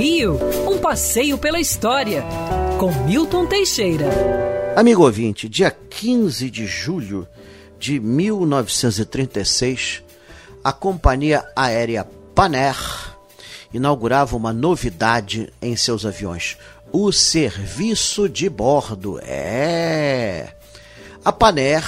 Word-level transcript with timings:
Rio, 0.00 0.38
um 0.66 0.78
passeio 0.78 1.36
pela 1.36 1.60
história, 1.60 2.24
com 2.78 2.90
Milton 3.04 3.44
Teixeira. 3.44 4.06
Amigo 4.74 5.04
ouvinte, 5.04 5.46
dia 5.46 5.70
15 5.70 6.48
de 6.48 6.64
julho 6.64 7.28
de 7.78 8.00
1936, 8.00 10.02
a 10.64 10.72
companhia 10.72 11.44
aérea 11.54 12.08
Paner 12.34 12.78
inaugurava 13.74 14.38
uma 14.38 14.54
novidade 14.54 15.52
em 15.60 15.76
seus 15.76 16.06
aviões: 16.06 16.56
o 16.90 17.12
serviço 17.12 18.26
de 18.26 18.48
bordo. 18.48 19.20
É. 19.22 20.54
A 21.22 21.30
Paner 21.30 21.84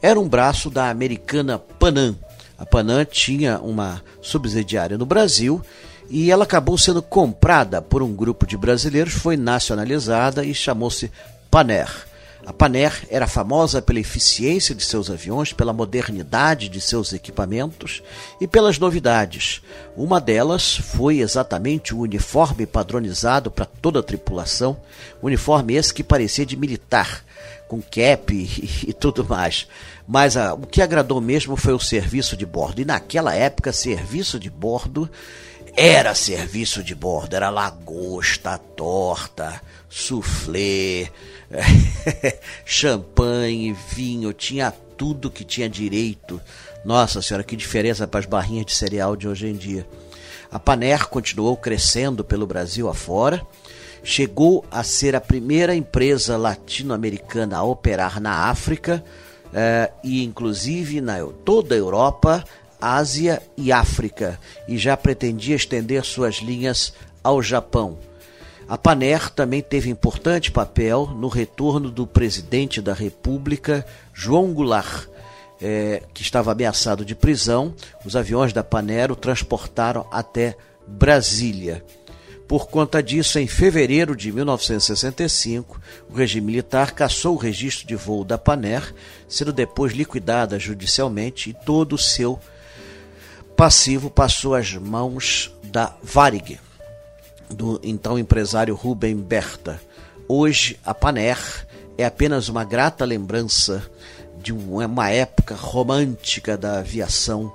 era 0.00 0.20
um 0.20 0.28
braço 0.28 0.70
da 0.70 0.88
americana 0.88 1.58
Panam. 1.58 2.16
A 2.56 2.64
Panam 2.64 3.04
tinha 3.04 3.58
uma 3.58 4.04
subsidiária 4.22 4.96
no 4.96 5.04
Brasil 5.04 5.60
e 6.08 6.30
ela 6.30 6.44
acabou 6.44 6.78
sendo 6.78 7.02
comprada 7.02 7.82
por 7.82 8.02
um 8.02 8.14
grupo 8.14 8.46
de 8.46 8.56
brasileiros, 8.56 9.14
foi 9.14 9.36
nacionalizada 9.36 10.44
e 10.44 10.54
chamou-se 10.54 11.10
Paner. 11.50 11.88
A 12.46 12.52
Paner 12.52 12.92
era 13.10 13.26
famosa 13.26 13.82
pela 13.82 13.98
eficiência 13.98 14.72
de 14.72 14.84
seus 14.84 15.10
aviões, 15.10 15.52
pela 15.52 15.72
modernidade 15.72 16.68
de 16.68 16.80
seus 16.80 17.12
equipamentos 17.12 18.04
e 18.40 18.46
pelas 18.46 18.78
novidades. 18.78 19.62
Uma 19.96 20.20
delas 20.20 20.76
foi 20.76 21.18
exatamente 21.18 21.92
o 21.92 21.98
uniforme 21.98 22.64
padronizado 22.64 23.50
para 23.50 23.66
toda 23.66 23.98
a 23.98 24.02
tripulação, 24.02 24.76
uniforme 25.20 25.74
esse 25.74 25.92
que 25.92 26.04
parecia 26.04 26.46
de 26.46 26.56
militar, 26.56 27.24
com 27.66 27.82
cap 27.82 28.32
e, 28.32 28.90
e 28.90 28.92
tudo 28.92 29.24
mais. 29.24 29.66
Mas 30.06 30.36
a, 30.36 30.54
o 30.54 30.60
que 30.60 30.80
agradou 30.80 31.20
mesmo 31.20 31.56
foi 31.56 31.72
o 31.72 31.80
serviço 31.80 32.36
de 32.36 32.46
bordo. 32.46 32.80
E 32.80 32.84
naquela 32.84 33.34
época, 33.34 33.72
serviço 33.72 34.38
de 34.38 34.48
bordo 34.48 35.10
era 35.76 36.14
serviço 36.14 36.82
de 36.82 36.94
bordo, 36.94 37.36
era 37.36 37.50
lagosta, 37.50 38.56
torta, 38.56 39.60
soufflé, 39.90 41.10
champanhe, 42.64 43.76
vinho, 43.94 44.32
tinha 44.32 44.72
tudo 44.96 45.30
que 45.30 45.44
tinha 45.44 45.68
direito. 45.68 46.40
Nossa 46.82 47.20
senhora, 47.20 47.44
que 47.44 47.54
diferença 47.54 48.08
para 48.08 48.20
as 48.20 48.26
barrinhas 48.26 48.64
de 48.64 48.72
cereal 48.72 49.14
de 49.14 49.28
hoje 49.28 49.48
em 49.48 49.54
dia. 49.54 49.86
A 50.50 50.58
Paner 50.58 51.08
continuou 51.08 51.56
crescendo 51.56 52.24
pelo 52.24 52.46
Brasil 52.46 52.88
afora, 52.88 53.46
chegou 54.02 54.64
a 54.70 54.82
ser 54.82 55.14
a 55.14 55.20
primeira 55.20 55.74
empresa 55.74 56.38
latino-americana 56.38 57.58
a 57.58 57.64
operar 57.64 58.18
na 58.20 58.48
África 58.48 59.04
eh, 59.52 59.90
e, 60.02 60.24
inclusive, 60.24 61.00
na 61.00 61.18
toda 61.44 61.74
a 61.74 61.78
Europa, 61.78 62.44
Ásia 62.94 63.42
e 63.56 63.72
África, 63.72 64.38
e 64.68 64.78
já 64.78 64.96
pretendia 64.96 65.56
estender 65.56 66.04
suas 66.04 66.36
linhas 66.36 66.92
ao 67.22 67.42
Japão. 67.42 67.98
A 68.68 68.78
Paner 68.78 69.30
também 69.30 69.60
teve 69.60 69.90
importante 69.90 70.50
papel 70.50 71.06
no 71.06 71.28
retorno 71.28 71.90
do 71.90 72.06
presidente 72.06 72.80
da 72.80 72.94
República, 72.94 73.84
João 74.12 74.52
Goulart, 74.52 75.08
é, 75.60 76.02
que 76.12 76.22
estava 76.22 76.52
ameaçado 76.52 77.04
de 77.04 77.14
prisão. 77.14 77.74
Os 78.04 78.16
aviões 78.16 78.52
da 78.52 78.62
Paner 78.62 79.10
o 79.10 79.16
transportaram 79.16 80.06
até 80.10 80.56
Brasília. 80.86 81.84
Por 82.46 82.68
conta 82.68 83.02
disso, 83.02 83.40
em 83.40 83.48
fevereiro 83.48 84.14
de 84.14 84.30
1965, 84.30 85.80
o 86.08 86.14
regime 86.14 86.46
militar 86.46 86.92
cassou 86.92 87.34
o 87.34 87.38
registro 87.38 87.86
de 87.86 87.96
voo 87.96 88.24
da 88.24 88.38
Paner, 88.38 88.94
sendo 89.28 89.52
depois 89.52 89.92
liquidada 89.92 90.56
judicialmente 90.56 91.50
e 91.50 91.54
todo 91.54 91.94
o 91.94 91.98
seu 91.98 92.38
passivo 93.56 94.10
passou 94.10 94.54
às 94.54 94.74
mãos 94.74 95.50
da 95.64 95.94
Varig 96.02 96.60
do 97.48 97.80
então 97.82 98.18
empresário 98.18 98.74
Rubem 98.74 99.16
Berta. 99.16 99.80
Hoje, 100.28 100.78
a 100.84 100.92
Paner 100.92 101.38
é 101.96 102.04
apenas 102.04 102.50
uma 102.50 102.64
grata 102.64 103.04
lembrança 103.04 103.82
de 104.42 104.52
uma 104.52 105.08
época 105.08 105.54
romântica 105.54 106.56
da 106.56 106.80
aviação, 106.80 107.50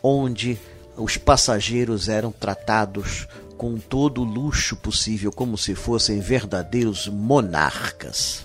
onde 0.00 0.56
os 0.96 1.16
passageiros 1.16 2.08
eram 2.08 2.30
tratados 2.30 3.26
com 3.56 3.76
todo 3.76 4.20
o 4.20 4.24
luxo 4.24 4.76
possível, 4.76 5.32
como 5.32 5.58
se 5.58 5.74
fossem 5.74 6.20
verdadeiros 6.20 7.08
monarcas. 7.08 8.44